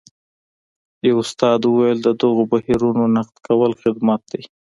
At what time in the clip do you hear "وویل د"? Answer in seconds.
1.63-2.07